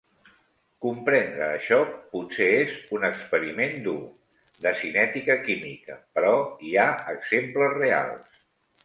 [0.83, 1.77] Comprendre això
[2.15, 3.95] pot ser és un "experiment dur"
[4.67, 6.33] de cinètica química, però
[6.69, 8.43] hi ha exemples reals.